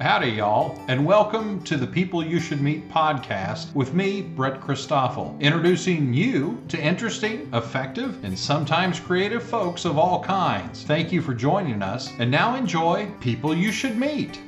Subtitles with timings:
[0.00, 5.38] Howdy, y'all, and welcome to the People You Should Meet podcast with me, Brett Christoffel,
[5.40, 10.84] introducing you to interesting, effective, and sometimes creative folks of all kinds.
[10.84, 14.40] Thank you for joining us, and now enjoy People You Should Meet.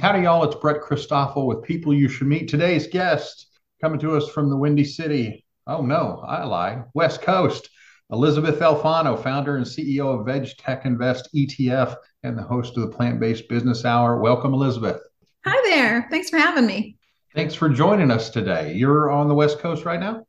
[0.00, 2.46] Howdy, y'all, it's Brett Christoffel with People You Should Meet.
[2.48, 3.48] Today's guest
[3.80, 5.44] coming to us from the Windy City.
[5.66, 6.84] Oh, no, I lied.
[6.94, 7.68] West Coast.
[8.12, 12.96] Elysabeth Alfano, founder and CEO of Veg Tech Invest ETF and the host of the
[12.96, 14.20] Plant Based Business Hour.
[14.20, 15.00] Welcome, Elysabeth.
[15.44, 16.06] Hi there.
[16.08, 16.98] Thanks for having me.
[17.34, 18.74] Thanks for joining us today.
[18.74, 20.24] You're on the West Coast right now?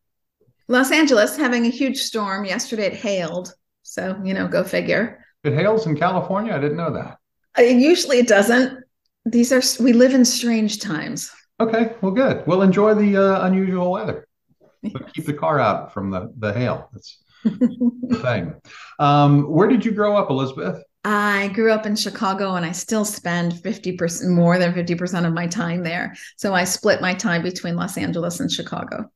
[0.67, 2.45] Los Angeles having a huge storm.
[2.45, 3.53] Yesterday it hailed.
[3.83, 5.23] So, you know, go figure.
[5.43, 6.53] It hails in California?
[6.53, 7.19] I didn't know that.
[7.57, 8.83] Uh, usually it doesn't.
[9.25, 11.31] These are, we live in strange times.
[11.59, 12.45] Okay, well, good.
[12.47, 14.27] Well, enjoy the uh, unusual weather.
[14.81, 16.89] But keep the car out from the, the hail.
[16.91, 17.26] That's the
[18.21, 18.55] thing.
[18.99, 20.83] Um, where did you grow up, Elysabeth?
[21.03, 25.47] I grew up in Chicago and I still spend 50% more than 50% of my
[25.47, 26.15] time there.
[26.35, 29.09] So I split my time between Los Angeles and Chicago.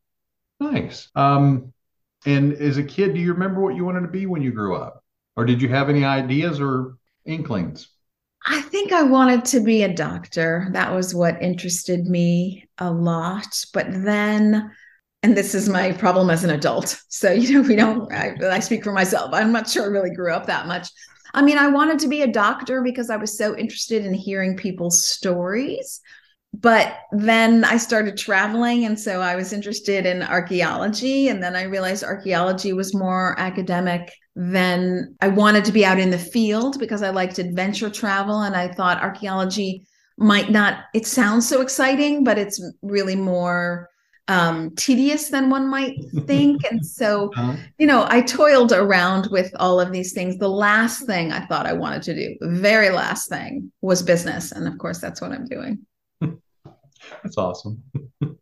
[0.60, 1.10] Nice.
[1.16, 1.74] Um,
[2.26, 4.76] and as a kid, do you remember what you wanted to be when you grew
[4.76, 5.04] up?
[5.36, 7.90] Or did you have any ideas or inklings?
[8.46, 10.70] I think I wanted to be a doctor.
[10.72, 13.66] That was what interested me a lot.
[13.74, 14.72] But then
[15.24, 16.98] and this is my problem as an adult.
[17.10, 19.30] So, you know, we don't, I, I, speak for myself.
[19.34, 20.90] I'm not sure I really grew up that much.
[21.34, 24.58] I mean, I wanted to be a doctor because I was so interested in hearing
[24.58, 26.02] people's stories.
[26.54, 28.86] But then I started traveling.
[28.86, 31.30] And so I was interested in archaeology.
[31.30, 36.10] And then I realized archaeology was more academic than I wanted to be out in
[36.10, 38.42] the field because I liked adventure travel.
[38.42, 39.86] And I thought archaeology
[40.18, 43.90] might not, it sounds so exciting, but it's really more
[44.28, 46.64] um, tedious than one might think.
[46.70, 47.56] and so, uh-huh.
[47.78, 50.38] you know, I toiled around with all of these things.
[50.38, 54.52] The last thing I thought I wanted to do, very last thing, was business.
[54.52, 55.86] And of course, that's what I'm doing.
[56.22, 57.84] that's awesome.
[58.22, 58.38] well,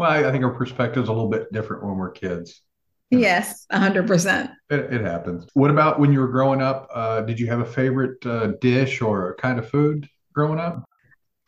[0.00, 2.62] I, I, think our perspective is a little bit different when we're kids.
[3.10, 4.50] Yes, 100%.
[4.70, 5.46] It, it happens.
[5.54, 6.88] What about when you were growing up?
[6.92, 10.84] Uh, did you have a favorite uh, dish or kind of food growing up?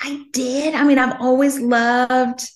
[0.00, 0.74] I did.
[0.74, 2.48] I mean, I've always loved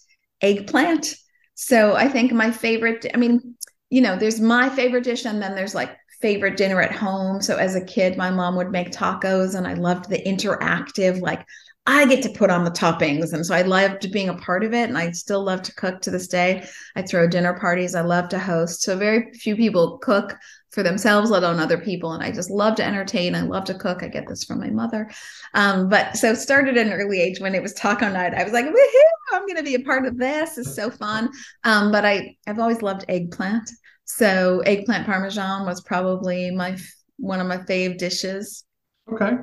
[0.42, 1.14] eggplant.
[1.54, 3.54] So I think my favorite, I mean,
[3.90, 7.40] you know, there's my favorite dish, and then there's like favorite dinner at home.
[7.40, 11.44] So as a kid, my mom would make tacos, and I loved the interactive, like
[11.90, 13.32] I get to put on the toppings.
[13.32, 14.88] And so I loved being a part of it.
[14.88, 16.64] And I still love to cook to this day.
[16.94, 17.96] I throw dinner parties.
[17.96, 18.82] I love to host.
[18.82, 20.36] So very few people cook
[20.70, 22.12] for themselves, let alone other people.
[22.12, 23.34] And I just love to entertain.
[23.34, 24.04] I love to cook.
[24.04, 25.10] I get this from my mother.
[25.54, 28.34] Um, but so started at an early age when it was taco night.
[28.34, 30.58] I was like, woohoo, I'm going to be a part of this.
[30.58, 31.30] It's so fun.
[31.64, 33.68] Um, but I, I've always loved eggplant.
[34.04, 36.76] So eggplant parmesan was probably my
[37.16, 38.64] one of my fave dishes.
[39.12, 39.38] Okay.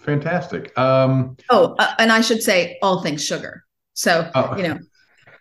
[0.00, 0.76] Fantastic.
[0.78, 3.64] Um, oh, uh, and I should say all things sugar.
[3.94, 4.56] So, oh.
[4.56, 4.78] you know,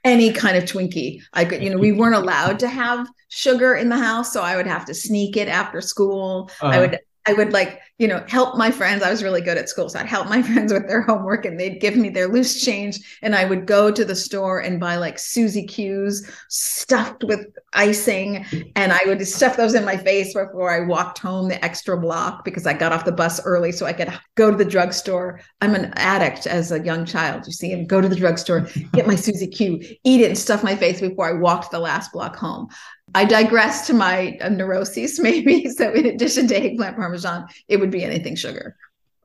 [0.04, 1.22] any kind of Twinkie.
[1.34, 4.56] I could, you know, we weren't allowed to have sugar in the house, so I
[4.56, 6.50] would have to sneak it after school.
[6.62, 6.68] Uh-huh.
[6.68, 9.02] I would I would like, you know, help my friends.
[9.02, 9.90] I was really good at school.
[9.90, 13.00] So I'd help my friends with their homework and they'd give me their loose change.
[13.22, 18.46] And I would go to the store and buy like Suzy Q's stuffed with icing.
[18.76, 22.46] And I would stuff those in my face before I walked home the extra block
[22.46, 25.42] because I got off the bus early so I could go to the drugstore.
[25.62, 29.08] I'm an addict as a young child, you see, and go to the drugstore, get
[29.08, 32.36] my Suzy Q, eat it and stuff my face before I walked the last block
[32.36, 32.68] home.
[33.14, 35.70] I digress to my uh, neuroses, maybe.
[35.70, 38.76] So, in addition to eggplant parmesan, it would be anything sugar.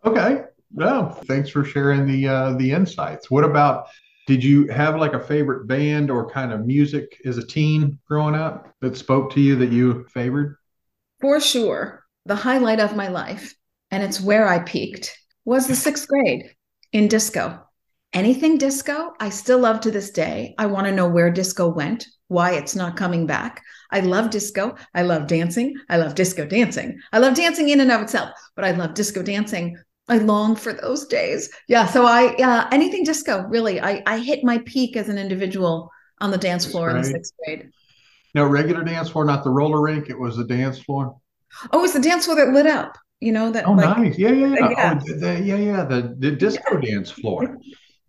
[0.05, 0.43] Okay.
[0.73, 3.31] Well, thanks for sharing the uh, the insights.
[3.31, 3.89] What about?
[4.27, 8.37] Did you have like a favorite band or kind of music as a teen growing
[8.37, 10.57] up that spoke to you that you favored?
[11.21, 13.53] For sure, the highlight of my life,
[13.91, 16.55] and it's where I peaked, was the sixth grade
[16.93, 17.61] in disco.
[18.13, 20.55] Anything disco, I still love to this day.
[20.59, 23.63] I want to know where disco went, why it's not coming back.
[23.91, 24.77] I love disco.
[24.95, 25.75] I love dancing.
[25.89, 27.01] I love disco dancing.
[27.13, 29.77] I love dancing in and of itself, but I love disco dancing.
[30.09, 31.51] I long for those days.
[31.67, 31.87] Yeah.
[31.87, 33.81] So I, uh, anything disco, really.
[33.81, 35.91] I, I hit my peak as an individual
[36.21, 37.71] on the dance floor in the sixth grade.
[38.33, 40.09] No, regular dance floor, not the roller rink.
[40.09, 41.17] It was the dance floor.
[41.73, 42.97] Oh, it's the dance floor that lit up.
[43.19, 43.67] You know that.
[43.67, 44.19] Oh, like, nice.
[44.19, 44.71] Yeah, yeah, yeah.
[44.71, 45.85] Yeah, oh, the, yeah, yeah.
[45.85, 46.93] The, the disco yeah.
[46.93, 47.59] dance floor.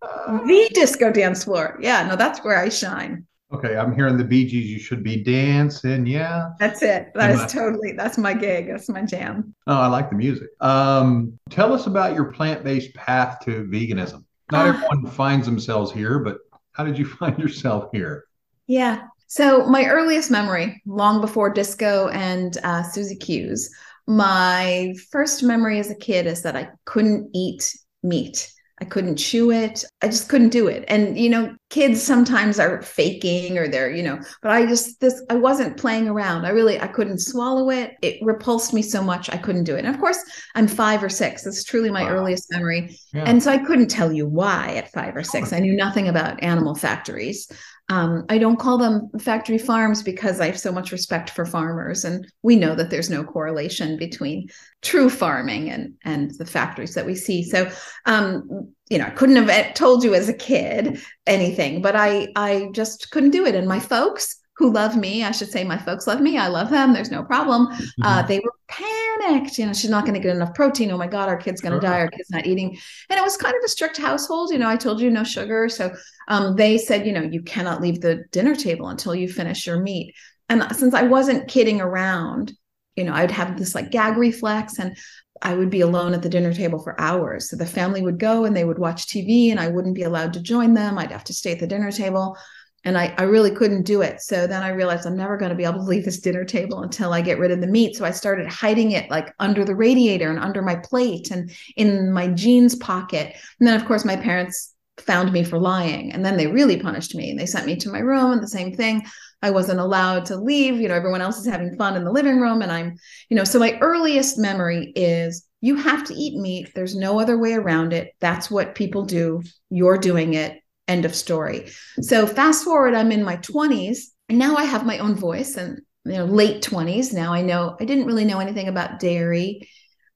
[0.00, 1.76] the disco dance floor.
[1.82, 3.26] Yeah, no, that's where I shine.
[3.52, 4.70] Okay, I'm hearing the Bee Gees.
[4.70, 6.06] You should be dancing.
[6.06, 7.12] Yeah, that's it.
[7.14, 8.68] That is totally that's my gig.
[8.68, 9.54] That's my jam.
[9.66, 10.48] Oh, I like the music.
[10.60, 14.24] Um, tell us about your plant-based path to veganism.
[14.50, 16.38] Not uh, everyone finds themselves here, but
[16.72, 18.24] how did you find yourself here?
[18.66, 19.06] Yeah.
[19.26, 23.74] So my earliest memory, long before disco and uh, Suzy Q's,
[24.06, 28.52] my first memory as a kid is that I couldn't eat meat.
[28.82, 29.84] I couldn't chew it.
[30.02, 30.84] I just couldn't do it.
[30.88, 35.22] And you know, kids sometimes are faking or they're, you know, but I just this
[35.30, 36.46] I wasn't playing around.
[36.46, 37.92] I really I couldn't swallow it.
[38.02, 39.84] It repulsed me so much I couldn't do it.
[39.84, 40.18] And of course,
[40.56, 41.44] I'm 5 or 6.
[41.44, 42.10] This is truly my wow.
[42.10, 42.98] earliest memory.
[43.14, 43.22] Yeah.
[43.24, 45.52] And so I couldn't tell you why at 5 or 6.
[45.52, 47.48] I knew nothing about animal factories.
[47.88, 52.04] Um, I don't call them factory farms because I have so much respect for farmers,
[52.04, 54.48] and we know that there's no correlation between
[54.80, 57.42] true farming and and the factories that we see.
[57.42, 57.70] So,
[58.06, 62.70] um, you know, I couldn't have told you as a kid anything, but I I
[62.72, 63.54] just couldn't do it.
[63.54, 66.38] And my folks who love me, I should say, my folks love me.
[66.38, 66.92] I love them.
[66.92, 67.66] There's no problem.
[67.66, 68.02] Uh, mm-hmm.
[68.04, 69.58] Uh, they were panicked.
[69.58, 70.92] You know, she's not going to get enough protein.
[70.92, 71.98] Oh my God, our kid's going to die.
[71.98, 72.78] Our kid's not eating.
[73.10, 74.52] And it was kind of a strict household.
[74.52, 75.68] You know, I told you no sugar.
[75.68, 75.92] So
[76.28, 79.80] um, they said, you know, you cannot leave the dinner table until you finish your
[79.80, 80.14] meat.
[80.48, 82.52] And since I wasn't kidding around,
[82.94, 84.96] you know, I'd have this like gag reflex and
[85.40, 87.50] I would be alone at the dinner table for hours.
[87.50, 90.34] So the family would go and they would watch TV and I wouldn't be allowed
[90.34, 90.98] to join them.
[90.98, 92.36] I'd have to stay at the dinner table
[92.84, 94.20] and I, I really couldn't do it.
[94.20, 96.82] So then I realized I'm never going to be able to leave this dinner table
[96.82, 97.96] until I get rid of the meat.
[97.96, 102.12] So I started hiding it like under the radiator and under my plate and in
[102.12, 103.36] my jeans pocket.
[103.60, 106.12] And then, of course, my parents found me for lying.
[106.12, 107.30] And then they really punished me.
[107.30, 109.04] And they sent me to my room and the same thing.
[109.42, 110.80] I wasn't allowed to leave.
[110.80, 112.62] You know, everyone else is having fun in the living room.
[112.62, 112.96] And I'm,
[113.28, 116.72] you know, so my earliest memory is you have to eat meat.
[116.74, 118.14] There's no other way around it.
[118.20, 119.42] That's what people do.
[119.70, 121.70] You're doing it End of story.
[122.00, 123.98] So fast forward, I'm in my 20s,
[124.28, 127.12] and now I have my own voice and you know, late 20s.
[127.12, 129.68] Now I know I didn't really know anything about dairy,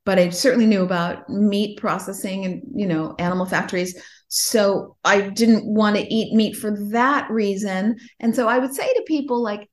[0.05, 4.01] but I certainly knew about meat processing and you know, animal factories.
[4.29, 7.97] So I didn't want to eat meat for that reason.
[8.19, 9.69] And so I would say to people like,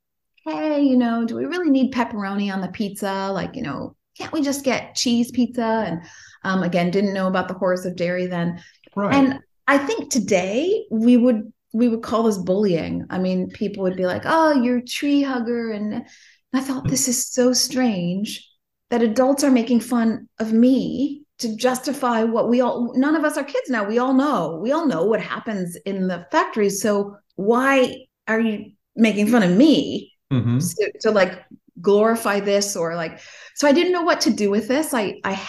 [0.45, 3.31] hey, you know, do we really need pepperoni on the pizza?
[3.31, 5.63] Like, you know, can't we just get cheese pizza?
[5.87, 6.01] And
[6.43, 8.61] um, again, didn't know about the horrors of dairy then.
[8.95, 9.15] Right.
[9.15, 13.05] And I think today we would we would call this bullying.
[13.09, 16.05] I mean, people would be like, "Oh, you're a tree hugger," and
[16.53, 18.47] I thought this is so strange
[18.89, 22.93] that adults are making fun of me to justify what we all.
[22.95, 23.83] None of us are kids now.
[23.83, 24.59] We all know.
[24.61, 26.81] We all know what happens in the factories.
[26.81, 30.59] So why are you making fun of me mm-hmm.
[30.59, 31.43] to, to like
[31.81, 33.19] glorify this or like?
[33.55, 34.93] So I didn't know what to do with this.
[34.93, 35.41] I I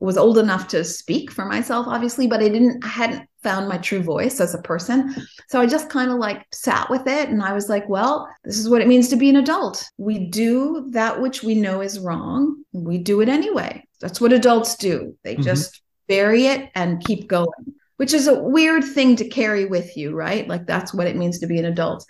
[0.00, 3.76] was old enough to speak for myself obviously but i didn't i hadn't found my
[3.76, 5.14] true voice as a person.
[5.48, 8.58] So i just kind of like sat with it and i was like well this
[8.58, 9.84] is what it means to be an adult.
[9.98, 12.64] We do that which we know is wrong.
[12.72, 13.86] We do it anyway.
[14.00, 15.16] That's what adults do.
[15.22, 15.42] They mm-hmm.
[15.42, 20.14] just bury it and keep going which is a weird thing to carry with you
[20.14, 20.48] right?
[20.48, 22.04] Like that's what it means to be an adult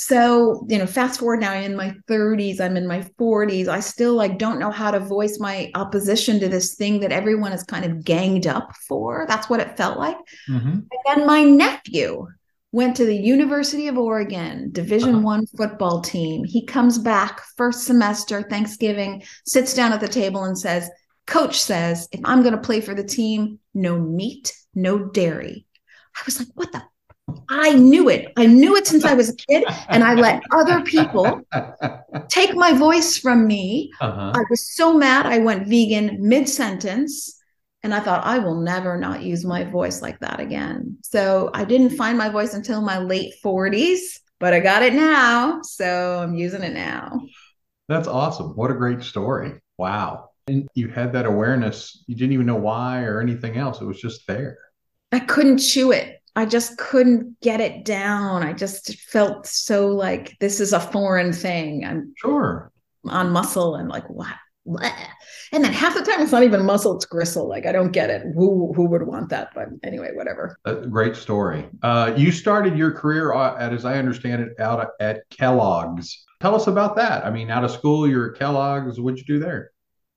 [0.00, 4.14] so you know fast forward now in my 30s i'm in my 40s i still
[4.14, 7.84] like don't know how to voice my opposition to this thing that everyone is kind
[7.84, 9.26] of ganged up for.
[9.26, 10.16] That's what it felt like.
[10.48, 10.68] Mm-hmm.
[10.68, 12.28] and then my nephew
[12.70, 15.24] went to the university of oregon division uh-huh.
[15.24, 16.44] one football team.
[16.44, 20.88] He comes back first semester thanksgiving sits down at the table and says
[21.26, 25.66] coach says if i'm going to play for the team no meat no dairy.
[26.16, 26.84] I was like what the
[27.50, 28.32] I knew it.
[28.36, 31.40] I knew it since I was a kid, and I let other people
[32.28, 33.90] take my voice from me.
[34.00, 34.32] Uh-huh.
[34.34, 35.26] I was so mad.
[35.26, 37.38] I went vegan mid sentence,
[37.82, 40.98] and I thought I will never not use my voice like that again.
[41.02, 43.98] So I didn't find my voice until my late 40s,
[44.40, 45.60] but I got it now.
[45.62, 47.20] So I'm using it now.
[47.88, 48.50] That's awesome.
[48.56, 49.60] What a great story.
[49.78, 50.30] Wow.
[50.48, 52.04] And you had that awareness.
[52.06, 53.80] You didn't even know why or anything else.
[53.80, 54.58] It was just there.
[55.12, 56.17] I couldn't chew it.
[56.38, 58.44] I just couldn't get it down.
[58.44, 61.84] I just felt so like this is a foreign thing.
[61.84, 62.70] I'm sure
[63.06, 64.36] on muscle and like what?
[65.50, 67.48] And then half the time it's not even muscle, it's gristle.
[67.48, 68.22] Like I don't get it.
[68.36, 69.50] Who who would want that?
[69.52, 70.56] But anyway, whatever.
[70.64, 71.68] A great story.
[71.82, 76.24] Uh, you started your career at, as I understand it, out at Kellogg's.
[76.38, 77.26] Tell us about that.
[77.26, 79.00] I mean, out of school, you're at Kellogg's.
[79.00, 79.72] What'd you do there?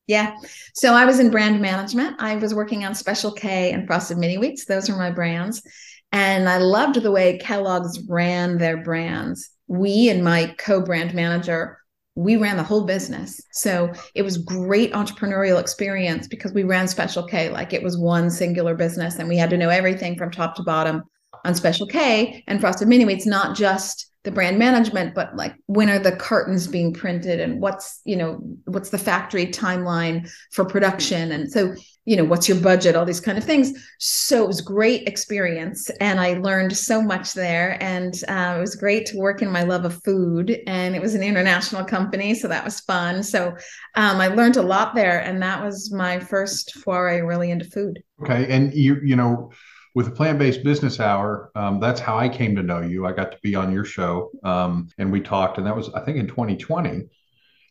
[0.05, 0.35] Yeah.
[0.75, 2.17] So I was in brand management.
[2.19, 4.65] I was working on Special K and Frosted Mini Wheats.
[4.65, 5.63] Those are my brands.
[6.11, 9.49] And I loved the way Kellogg's ran their brands.
[9.67, 11.77] We and my co brand manager,
[12.15, 13.39] we ran the whole business.
[13.53, 18.29] So it was great entrepreneurial experience because we ran Special K like it was one
[18.29, 21.03] singular business and we had to know everything from top to bottom
[21.45, 25.89] on Special K and Frosted Mini Wheats, not just the brand management, but like when
[25.89, 31.31] are the cartons being printed and what's, you know, what's the factory timeline for production.
[31.31, 31.73] And so
[32.05, 33.71] you know what's your budget all these kind of things.
[33.99, 37.81] So it was great experience and i learned so much there.
[37.81, 41.15] And uh, it was great to work in my love of food and it was
[41.15, 43.23] an international company so that was fun.
[43.23, 43.49] So
[43.95, 48.01] um, i learned a lot there and that was my first foray really into food.
[48.23, 49.51] Okay and you you know
[49.93, 53.05] with the plant-based business hour um, that's how i came to know you.
[53.05, 56.01] I got to be on your show um, and we talked and that was i
[56.01, 57.09] think in 2020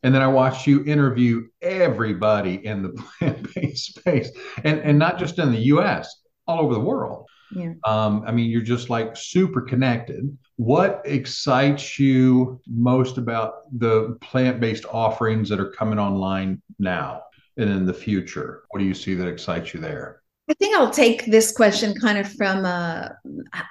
[0.03, 4.31] and then I watched you interview everybody in the plant-based space,
[4.65, 7.27] and and not just in the U.S., all over the world.
[7.55, 7.73] Yeah.
[7.85, 10.37] Um, I mean, you're just like super connected.
[10.57, 17.23] What excites you most about the plant-based offerings that are coming online now
[17.57, 18.63] and in the future?
[18.71, 20.23] What do you see that excites you there?
[20.49, 23.17] I think I'll take this question kind of from a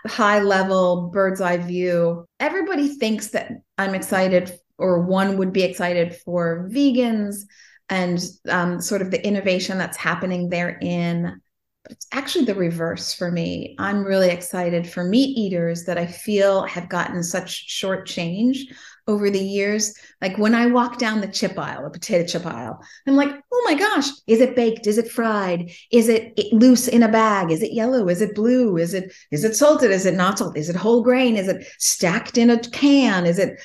[0.08, 2.26] high level bird's eye view.
[2.40, 7.46] Everybody thinks that I'm excited or one would be excited for vegans
[7.90, 11.42] and um, sort of the innovation that's happening therein.
[11.84, 13.76] But it's actually the reverse for me.
[13.80, 18.66] I'm really excited for meat eaters that I feel have gotten such short change
[19.08, 19.94] over the years.
[20.22, 23.62] Like when I walk down the chip aisle, the potato chip aisle, I'm like, oh
[23.66, 24.86] my gosh, is it baked?
[24.86, 25.72] Is it fried?
[25.92, 27.50] Is it loose in a bag?
[27.50, 28.08] Is it yellow?
[28.08, 28.78] Is it blue?
[28.78, 29.90] Is it is it salted?
[29.90, 30.62] Is it not salted?
[30.62, 31.38] Is it whole grain?
[31.38, 33.26] Is it stacked in a can?
[33.26, 33.60] Is it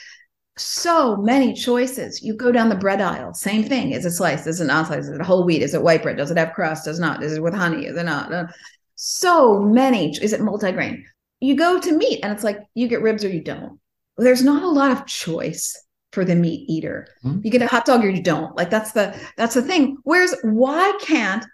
[0.57, 2.23] so many choices.
[2.23, 3.93] You go down the bread aisle, same thing.
[3.93, 4.47] Is it sliced?
[4.47, 5.09] Is it not sliced?
[5.09, 5.63] Is it whole wheat?
[5.63, 6.17] Is it white bread?
[6.17, 6.85] Does it have crust?
[6.85, 7.23] Does it not?
[7.23, 7.87] Is it with honey?
[7.87, 8.33] Is it not?
[8.33, 8.47] Uh,
[8.95, 10.17] so many.
[10.23, 11.03] Is it multigrain?
[11.41, 13.79] You go to meat and it's like you get ribs or you don't.
[14.17, 15.77] There's not a lot of choice
[16.13, 17.09] for the meat eater.
[17.25, 17.41] Mm-hmm.
[17.43, 18.57] You get a hot dog or you don't.
[18.57, 19.97] Like that's the that's the thing.
[20.05, 21.45] Whereas why can't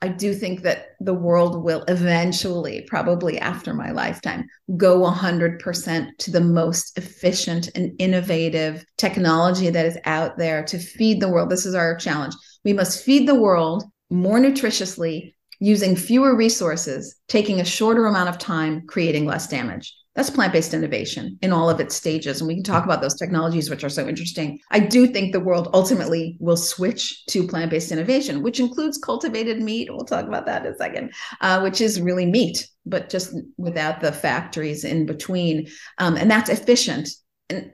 [0.00, 6.30] I do think that the world will eventually, probably after my lifetime, go 100% to
[6.30, 11.50] the most efficient and innovative technology that is out there to feed the world.
[11.50, 12.34] This is our challenge.
[12.64, 18.38] We must feed the world more nutritiously using fewer resources, taking a shorter amount of
[18.38, 19.94] time, creating less damage.
[20.18, 22.40] That's plant based innovation in all of its stages.
[22.40, 24.58] And we can talk about those technologies, which are so interesting.
[24.72, 29.62] I do think the world ultimately will switch to plant based innovation, which includes cultivated
[29.62, 29.88] meat.
[29.88, 34.00] We'll talk about that in a second, uh, which is really meat, but just without
[34.00, 35.68] the factories in between.
[35.98, 37.10] Um, and that's efficient.
[37.48, 37.70] And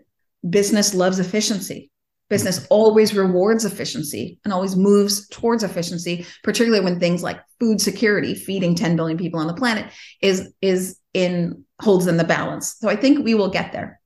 [0.47, 1.91] business loves efficiency.
[2.29, 8.35] Business always rewards efficiency and always moves towards efficiency, particularly when things like food security,
[8.35, 12.77] feeding 10 billion people on the planet, is is in holds in the balance.
[12.81, 14.01] So I think we will get there.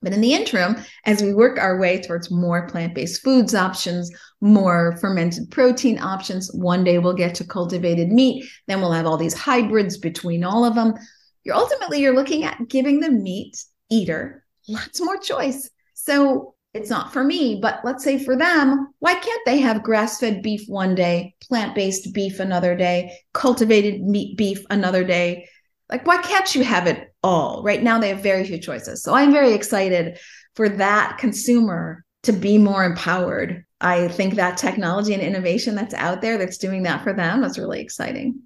[0.00, 4.12] But in the interim, as we work our way towards more plant based foods options,
[4.40, 8.48] more fermented protein options, one day we'll get to cultivated meat.
[8.68, 10.94] Then we'll have all these hybrids between all of them.
[11.42, 13.56] You're ultimately you're looking at giving the meat
[13.90, 15.68] eater lots more choice.
[15.94, 20.20] So it's not for me, but let's say for them, why can't they have grass
[20.20, 25.48] fed beef one day, plant based beef another day, cultivated meat beef another day?
[25.90, 27.62] Like, why can't you have it all?
[27.62, 29.02] Right now, they have very few choices.
[29.02, 30.18] So I'm very excited
[30.54, 33.64] for that consumer to be more empowered.
[33.80, 37.58] I think that technology and innovation that's out there that's doing that for them is
[37.58, 38.40] really exciting.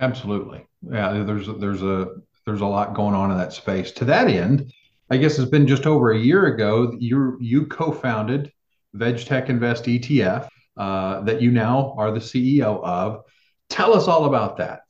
[0.00, 0.66] Absolutely.
[0.82, 2.08] Yeah, there's there's a
[2.46, 3.90] there's a lot going on in that space.
[3.92, 4.72] To that end,
[5.10, 8.52] I guess it's been just over a year ago you you co-founded
[8.96, 13.22] VegTech Invest ETF uh, that you now are the CEO of.
[13.68, 14.82] Tell us all about that.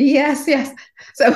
[0.00, 0.74] Yes, yes.
[1.14, 1.30] So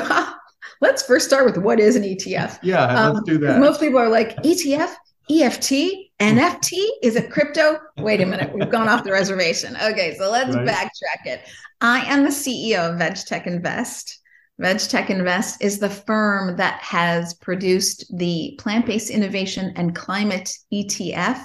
[0.80, 2.58] let's first start with what is an ETF.
[2.62, 3.60] Yeah, um, let's do that.
[3.60, 4.94] Most people are like ETF,
[5.30, 5.72] EFT,
[6.20, 6.72] NFT.
[7.02, 7.78] Is it crypto?
[7.98, 9.76] Wait a minute, we've gone off the reservation.
[9.76, 10.66] Okay, so let's right.
[10.66, 11.40] backtrack it.
[11.80, 14.20] I am the CEO of VegTech Invest.
[14.60, 21.44] VegTech Invest is the firm that has produced the plant based innovation and climate ETF.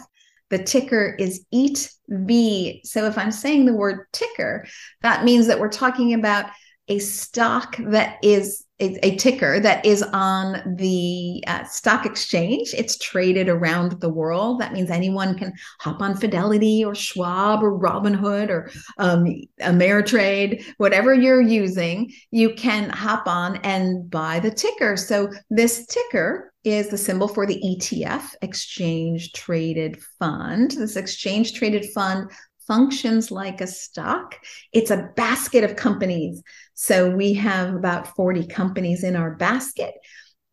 [0.49, 2.85] The ticker is EAT EATV.
[2.85, 4.65] So if I'm saying the word ticker,
[5.01, 6.49] that means that we're talking about
[6.89, 12.73] a stock that is a, a ticker that is on the uh, stock exchange.
[12.77, 14.59] It's traded around the world.
[14.59, 19.25] That means anyone can hop on Fidelity or Schwab or Robinhood or um,
[19.61, 24.95] Ameritrade, whatever you're using, you can hop on and buy the ticker.
[24.95, 30.71] So this ticker is the symbol for the ETF, Exchange Traded Fund.
[30.71, 32.31] This Exchange Traded Fund
[32.69, 34.35] functions like a stock.
[34.71, 36.41] It's a basket of companies.
[36.81, 39.95] So we have about 40 companies in our basket.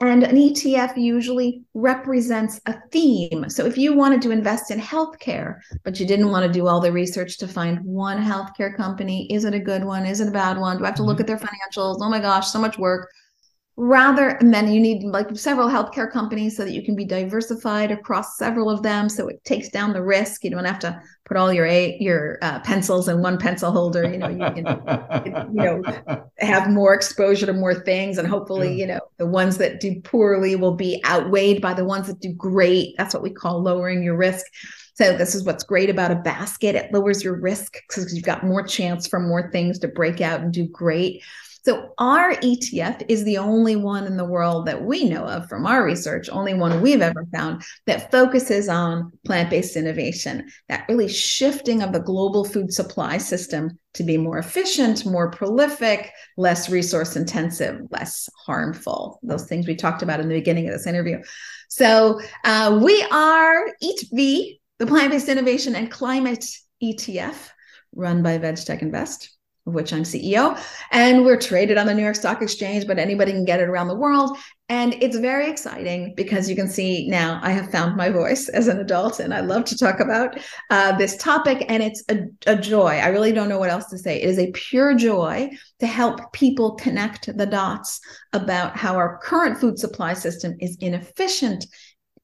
[0.00, 3.48] And an ETF usually represents a theme.
[3.48, 6.80] So if you wanted to invest in healthcare, but you didn't want to do all
[6.80, 10.04] the research to find one healthcare company, is it a good one?
[10.04, 10.78] Is it a bad one?
[10.78, 11.20] Do I have to look mm-hmm.
[11.20, 11.98] at their financials?
[12.00, 13.08] Oh my gosh, so much work.
[13.78, 17.90] Rather and then you need like several healthcare companies so that you can be diversified
[17.90, 20.44] across several of them so it takes down the risk.
[20.44, 24.08] You don't have to put all your a your uh, pencils in one pencil holder
[24.08, 25.82] you know you can you know
[26.38, 28.76] have more exposure to more things and hopefully yeah.
[28.76, 32.32] you know the ones that do poorly will be outweighed by the ones that do
[32.32, 32.94] great.
[32.96, 34.46] That's what we call lowering your risk.
[34.94, 36.74] So this is what's great about a basket.
[36.74, 40.40] It lowers your risk because you've got more chance for more things to break out
[40.40, 41.22] and do great
[41.66, 45.66] so, our ETF is the only one in the world that we know of from
[45.66, 51.08] our research, only one we've ever found that focuses on plant based innovation, that really
[51.08, 57.16] shifting of the global food supply system to be more efficient, more prolific, less resource
[57.16, 59.18] intensive, less harmful.
[59.24, 61.20] Those things we talked about in the beginning of this interview.
[61.68, 66.46] So, uh, we are EATV, the plant based innovation and climate
[66.80, 67.50] ETF
[67.92, 69.35] run by VegTech Invest
[69.66, 70.58] of which I'm CEO.
[70.92, 73.88] And we're traded on the New York Stock Exchange, but anybody can get it around
[73.88, 74.36] the world.
[74.68, 78.66] And it's very exciting because you can see now I have found my voice as
[78.66, 80.38] an adult, and I love to talk about
[80.70, 81.64] uh, this topic.
[81.68, 82.96] And it's a, a joy.
[82.96, 84.20] I really don't know what else to say.
[84.20, 88.00] It is a pure joy to help people connect the dots
[88.32, 91.64] about how our current food supply system is inefficient,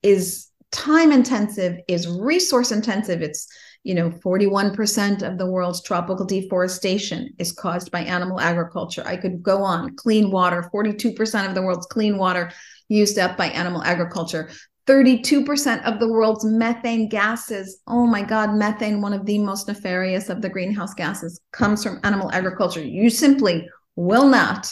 [0.02, 3.22] is time intensive, is resource intensive.
[3.22, 3.46] It's
[3.84, 9.02] you know 41% of the world's tropical deforestation is caused by animal agriculture.
[9.04, 9.96] I could go on.
[9.96, 12.52] Clean water 42% of the world's clean water
[12.88, 14.50] used up by animal agriculture.
[14.86, 17.80] 32% of the world's methane gases.
[17.86, 22.00] Oh my god methane one of the most nefarious of the greenhouse gases comes from
[22.04, 22.82] animal agriculture.
[22.82, 24.68] You simply will not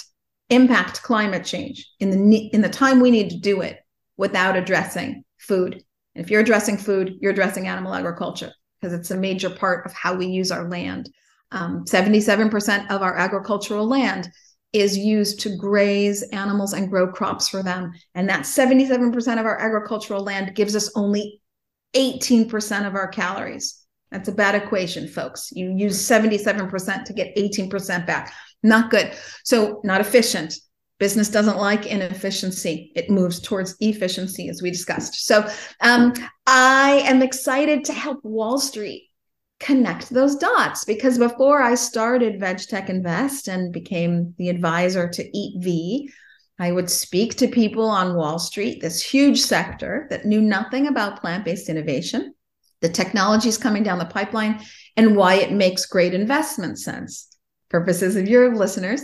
[0.51, 3.79] impact climate change in the in the time we need to do it
[4.17, 5.83] without addressing food.
[6.15, 9.93] And if you're addressing food you're addressing animal agriculture because it's a major part of
[9.93, 11.11] how we use our land.
[11.53, 14.31] Um, 77% of our agricultural land
[14.73, 17.93] is used to graze animals and grow crops for them.
[18.15, 21.41] And that 77% of our agricultural land gives us only
[21.95, 23.85] 18% of our calories.
[24.11, 25.51] That's a bad equation, folks.
[25.53, 28.33] You use 77% to get 18% back.
[28.63, 29.17] Not good.
[29.45, 30.55] So, not efficient.
[31.01, 32.93] Business doesn't like inefficiency.
[32.95, 35.27] It moves towards efficiency, as we discussed.
[35.27, 35.49] So
[35.81, 36.13] um,
[36.47, 39.09] I am excited to help Wall Street
[39.61, 46.11] connect those dots because before I started VegTech Invest and became the advisor to EATV,
[46.59, 51.23] I would speak to people on Wall Street, this huge sector that knew nothing about
[51.23, 52.35] plant based innovation,
[52.83, 54.61] the technologies coming down the pipeline,
[54.99, 57.35] and why it makes great investment sense.
[57.71, 59.01] Purposes of your listeners,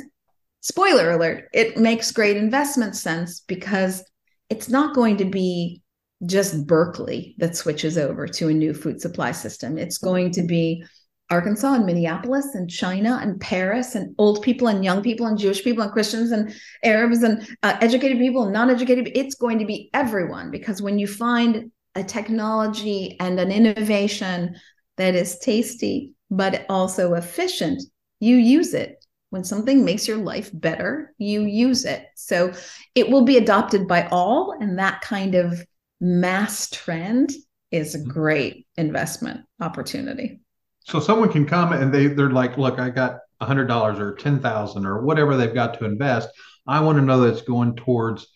[0.66, 4.04] spoiler alert, it makes great investment sense because
[4.50, 5.80] it's not going to be
[6.24, 9.78] just Berkeley that switches over to a new food supply system.
[9.78, 10.82] It's going to be
[11.30, 15.62] Arkansas and Minneapolis and China and Paris and old people and young people and Jewish
[15.62, 16.52] people and Christians and
[16.82, 19.12] Arabs and uh, educated people and non educated.
[19.14, 24.56] It's going to be everyone because when you find a technology and an innovation
[24.96, 27.82] that is tasty but also efficient,
[28.18, 32.06] you use it when something makes your life better, you use it.
[32.14, 32.52] So
[32.94, 34.56] it will be adopted by all.
[34.60, 35.64] And that kind of
[36.00, 37.32] mass trend
[37.70, 40.40] is a great investment opportunity.
[40.80, 44.14] So someone can come and they, they're like, look, I got a hundred dollars or
[44.14, 46.28] 10,000 or whatever they've got to invest.
[46.66, 48.26] I want to know that it's going towards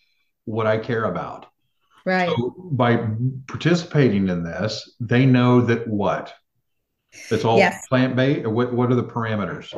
[0.45, 1.47] what I care about.
[2.05, 2.29] Right.
[2.29, 3.09] So by
[3.47, 6.33] participating in this, they know that what?
[7.31, 7.87] It's all yes.
[7.89, 8.47] plant based.
[8.47, 9.73] What, what are the parameters?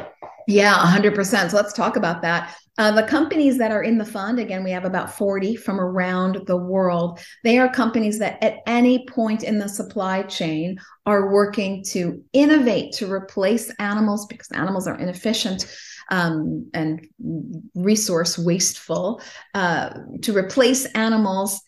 [0.46, 1.50] Yeah, 100%.
[1.50, 2.56] So let's talk about that.
[2.78, 6.46] Uh, the companies that are in the fund, again, we have about 40 from around
[6.46, 7.20] the world.
[7.44, 12.94] They are companies that at any point in the supply chain are working to innovate,
[12.94, 15.66] to replace animals because animals are inefficient
[16.10, 17.06] um, and
[17.74, 19.20] resource wasteful,
[19.54, 19.90] uh,
[20.22, 21.60] to replace animals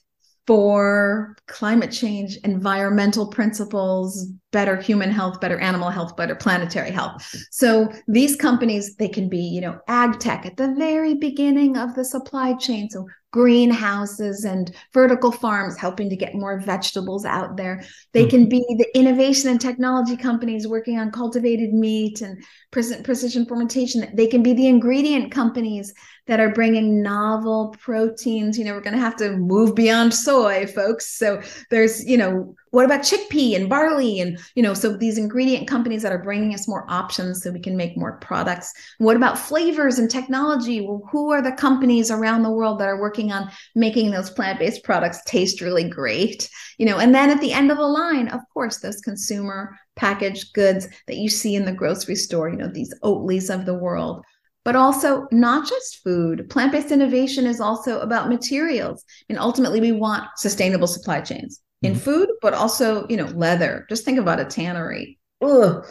[0.47, 7.35] for climate change, environmental principles, better human health, better animal health, better planetary health.
[7.51, 11.95] So these companies, they can be, you know, ag tech at the very beginning of
[11.95, 12.91] the supply chain.
[12.91, 17.83] So greenhouses and vertical farms helping to get more vegetables out there.
[18.13, 18.31] They mm-hmm.
[18.31, 24.09] can be the innovation and technology companies working on cultivated meat and precision fermentation.
[24.15, 25.93] They can be the ingredient companies
[26.27, 28.59] that are bringing novel proteins.
[28.59, 31.19] You know, we're going to have to move beyond soy, folks.
[31.19, 35.69] So there's, you know, what about chickpea and barley and you know so these ingredient
[35.69, 39.39] companies that are bringing us more options so we can make more products what about
[39.39, 43.49] flavors and technology well who are the companies around the world that are working on
[43.77, 47.79] making those plant-based products taste really great you know and then at the end of
[47.79, 52.49] the line of course those consumer packaged goods that you see in the grocery store
[52.49, 54.25] you know these oatleys of the world
[54.65, 56.49] but also not just food.
[56.49, 59.05] Plant based innovation is also about materials.
[59.29, 62.01] And ultimately, we want sustainable supply chains in mm-hmm.
[62.01, 63.87] food, but also, you know, leather.
[63.89, 65.19] Just think about a tannery.
[65.43, 65.85] Ugh,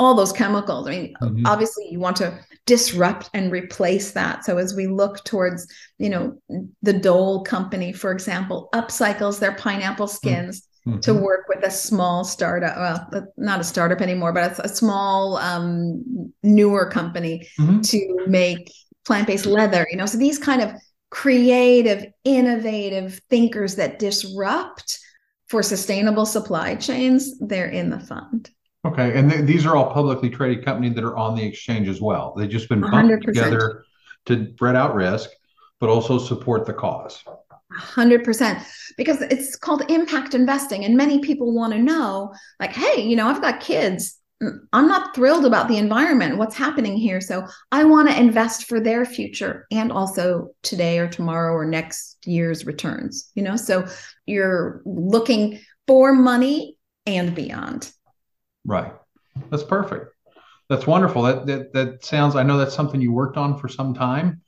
[0.00, 0.88] all those chemicals.
[0.88, 1.46] I mean, mm-hmm.
[1.46, 4.44] obviously, you want to disrupt and replace that.
[4.44, 5.66] So as we look towards,
[5.98, 6.38] you know,
[6.82, 10.16] the Dole company, for example, upcycles their pineapple mm-hmm.
[10.16, 10.60] skins.
[10.60, 10.67] Mm-hmm.
[11.02, 12.76] To work with a small startup,
[13.12, 17.80] well, not a startup anymore, but a, a small, um, newer company mm-hmm.
[17.80, 18.72] to make
[19.06, 19.86] plant-based leather.
[19.90, 20.72] You know, so these kind of
[21.10, 24.98] creative, innovative thinkers that disrupt
[25.48, 28.50] for sustainable supply chains, they're in the fund.
[28.86, 32.00] Okay, and th- these are all publicly traded companies that are on the exchange as
[32.00, 32.34] well.
[32.36, 33.22] They've just been 100%.
[33.22, 33.84] together
[34.26, 35.30] to spread out risk,
[35.80, 37.22] but also support the cause.
[37.78, 38.64] 100%
[38.96, 43.28] because it's called impact investing and many people want to know like hey you know
[43.28, 47.84] i've got kids mm, i'm not thrilled about the environment what's happening here so i
[47.84, 53.30] want to invest for their future and also today or tomorrow or next year's returns
[53.34, 53.86] you know so
[54.26, 57.92] you're looking for money and beyond
[58.68, 58.92] Right.
[59.50, 60.14] That's perfect.
[60.68, 61.22] That's wonderful.
[61.22, 62.36] That that that sounds.
[62.36, 64.42] I know that's something you worked on for some time.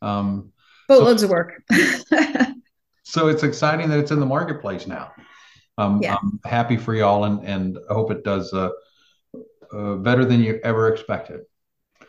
[0.00, 0.52] Um,
[0.88, 1.62] Boatloads so, of work.
[3.06, 5.12] so it's exciting that it's in the marketplace now.
[5.78, 6.16] Um, yeah.
[6.20, 8.70] I'm happy for y'all, and and I hope it does uh,
[9.72, 11.42] uh, better than you ever expected.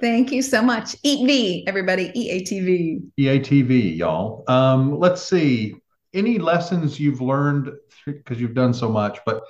[0.01, 0.95] Thank you so much.
[1.03, 2.09] Eat V, everybody.
[2.09, 3.11] EATV.
[3.19, 4.43] EATV, y'all.
[4.47, 5.75] Um, let's see.
[6.13, 7.71] Any lessons you've learned
[8.05, 9.43] because you've done so much, but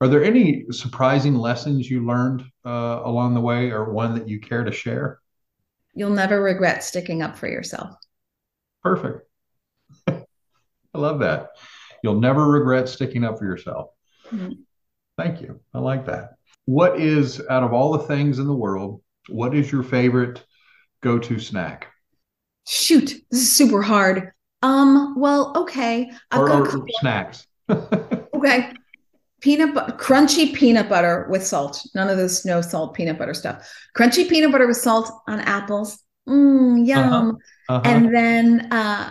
[0.00, 4.40] are there any surprising lessons you learned uh, along the way, or one that you
[4.40, 5.20] care to share?
[5.94, 7.94] You'll never regret sticking up for yourself.
[8.82, 9.28] Perfect.
[10.94, 11.50] I love that.
[12.02, 13.90] You'll never regret sticking up for yourself.
[14.26, 14.52] Mm-hmm.
[15.16, 15.60] Thank you.
[15.72, 16.34] I like that.
[16.66, 20.44] What is, out of all the things in the world, what is your favorite
[21.02, 21.88] go to snack?
[22.66, 24.32] Shoot, this is super hard.
[24.62, 26.10] Um, well, okay.
[26.30, 27.46] I've or, got or snacks.
[27.70, 28.72] okay
[29.44, 31.86] peanut butter, crunchy peanut butter with salt.
[31.94, 33.70] None of this no salt peanut butter stuff.
[33.94, 36.02] Crunchy peanut butter with salt on apples.
[36.26, 37.12] Mm, yum.
[37.12, 37.32] Uh-huh.
[37.68, 37.82] Uh-huh.
[37.84, 39.10] And then uh,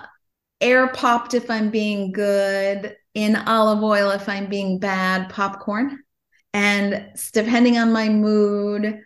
[0.63, 5.99] air popped if I'm being good, in olive oil if I'm being bad, popcorn.
[6.53, 9.01] And depending on my mood,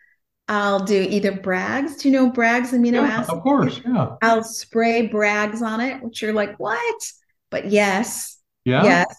[0.48, 1.98] I'll do either Bragg's.
[1.98, 3.30] Do you know Bragg's amino yeah, acids?
[3.30, 4.16] Of course, yeah.
[4.22, 7.12] I'll spray Bragg's on it, which you're like, what?
[7.50, 8.38] But yes.
[8.64, 8.84] Yeah.
[8.84, 9.16] Yes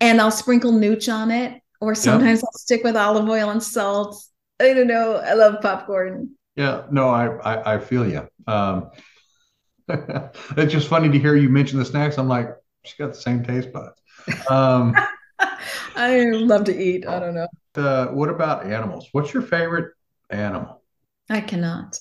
[0.00, 4.22] and I'll sprinkle nooch on it, or sometimes I'll stick with olive oil and salt.
[4.60, 5.16] I don't know.
[5.16, 6.30] I love popcorn.
[6.54, 8.28] Yeah, no, I I, I feel you.
[8.46, 8.90] Um,
[10.56, 12.18] it's just funny to hear you mention the snacks.
[12.18, 12.48] I'm like,
[12.84, 14.00] she's got the same taste buds.
[14.50, 14.94] Um,
[15.96, 17.06] I love to eat.
[17.06, 17.48] I don't know.
[17.74, 19.08] Uh, what about animals?
[19.12, 19.92] What's your favorite
[20.30, 20.82] animal?
[21.28, 21.98] I cannot.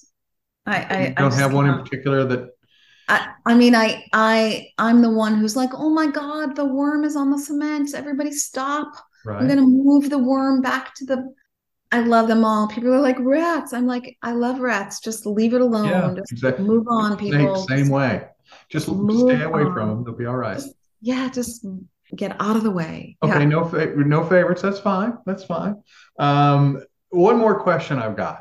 [0.65, 1.79] I, I don't I have one cannot.
[1.79, 2.49] in particular that
[3.07, 7.03] I, I mean, I, I, I'm the one who's like, oh my God, the worm
[7.03, 7.93] is on the cement.
[7.93, 8.93] Everybody stop.
[9.23, 9.39] Right.
[9.39, 11.33] I'm going to move the worm back to the,
[11.91, 12.67] I love them all.
[12.67, 13.73] People are like rats.
[13.73, 14.99] I'm like, I love rats.
[14.99, 15.89] Just leave it alone.
[15.89, 16.65] Yeah, just exactly.
[16.65, 17.55] move on, people.
[17.67, 18.27] Same, same way.
[18.69, 19.73] Just move stay away on.
[19.73, 20.03] from them.
[20.03, 20.55] They'll be all right.
[20.55, 21.65] Just, yeah, just
[22.15, 23.17] get out of the way.
[23.23, 23.45] Okay, yeah.
[23.45, 24.61] no, fa- no favorites.
[24.61, 25.17] That's fine.
[25.25, 25.81] That's fine.
[26.19, 28.39] Um, one more question I've got.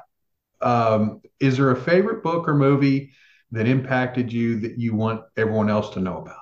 [0.61, 3.13] Um, is there a favorite book or movie
[3.53, 6.37] that impacted you that you want everyone else to know about?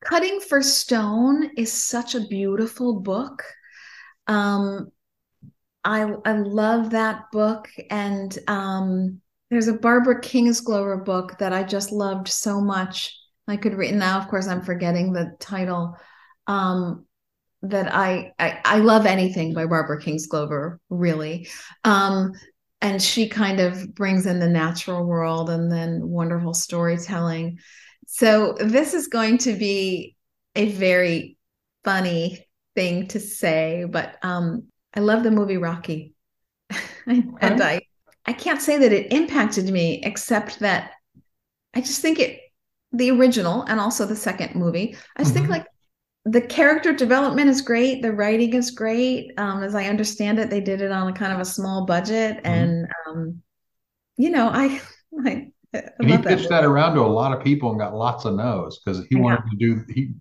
[0.00, 3.42] Cutting for Stone is such a beautiful book.
[4.26, 4.90] Um,
[5.84, 11.92] I I love that book, and um, there's a Barbara Kingsolver book that I just
[11.92, 13.16] loved so much.
[13.46, 14.18] I could read now.
[14.18, 15.96] Of course, I'm forgetting the title.
[16.46, 17.06] Um,
[17.62, 21.48] that I, I I love anything by Barbara Kingsolver, really.
[21.84, 22.32] Um,
[22.80, 27.58] and she kind of brings in the natural world and then wonderful storytelling.
[28.06, 30.16] So this is going to be
[30.54, 31.36] a very
[31.84, 36.12] funny thing to say, but um, I love the movie Rocky,
[37.06, 37.82] and I
[38.26, 40.90] I can't say that it impacted me except that
[41.72, 42.40] I just think it
[42.90, 44.96] the original and also the second movie.
[45.16, 45.42] I just mm-hmm.
[45.42, 45.66] think like
[46.24, 48.02] the character development is great.
[48.02, 49.30] The writing is great.
[49.38, 52.38] Um, as I understand it, they did it on a kind of a small budget,
[52.38, 52.46] mm-hmm.
[52.46, 53.42] and um,
[54.16, 54.80] you know, I,
[55.24, 57.94] I, I and he pitched that, that, around to a lot of people and got
[57.94, 59.20] lots of no's because he yeah.
[59.20, 60.14] wanted to do he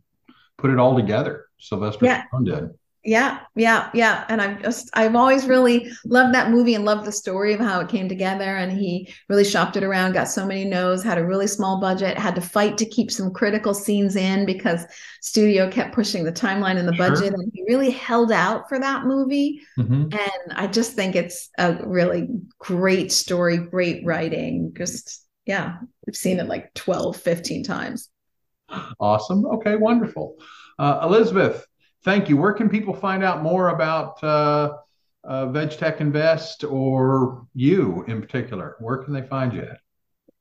[0.59, 1.47] put it all together.
[1.57, 2.25] Sylvester yeah.
[2.31, 2.69] Stallone did.
[3.07, 4.25] Yeah, yeah, yeah.
[4.27, 7.79] And I've just I've always really loved that movie and loved the story of how
[7.79, 8.57] it came together.
[8.57, 12.17] And he really shopped it around, got so many no's, had a really small budget,
[12.17, 14.83] had to fight to keep some critical scenes in because
[15.21, 17.09] studio kept pushing the timeline and the sure.
[17.11, 17.33] budget.
[17.33, 19.61] And he really held out for that movie.
[19.79, 20.11] Mm-hmm.
[20.11, 22.27] And I just think it's a really
[22.59, 24.73] great story, great writing.
[24.77, 28.09] Just yeah, I've seen it like 12, 15 times.
[28.99, 29.45] Awesome.
[29.45, 30.35] Okay, wonderful.
[30.77, 31.65] Uh, Elysabeth,
[32.03, 32.37] thank you.
[32.37, 34.77] Where can people find out more about uh,
[35.23, 38.75] uh, VegTech Invest or you in particular?
[38.79, 39.79] Where can they find you at?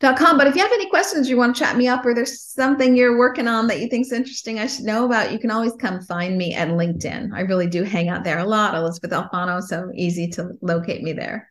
[0.00, 0.36] com.
[0.36, 2.96] But if you have any questions, you want to chat me up, or there's something
[2.96, 6.00] you're working on that you think's interesting, I should know about, you can always come
[6.02, 7.32] find me at LinkedIn.
[7.32, 8.74] I really do hang out there a lot.
[8.74, 11.50] Elysabeth Alfano, so easy to locate me there.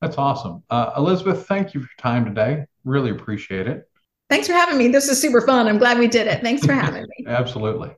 [0.00, 0.62] That's awesome.
[0.70, 2.64] Uh, Elysabeth, thank you for your time today.
[2.84, 3.88] Really appreciate it.
[4.30, 4.88] Thanks for having me.
[4.88, 5.66] This is super fun.
[5.66, 6.42] I'm glad we did it.
[6.42, 7.24] Thanks for having me.
[7.26, 7.90] Absolutely.